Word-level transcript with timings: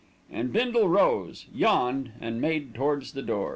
And 0.31 0.51
Bindle 0.51 0.89
rose, 0.89 1.45
yawned 1.53 2.13
and 2.19 2.41
made 2.41 2.73
towards 2.73 3.11
the 3.11 3.21
door. 3.21 3.49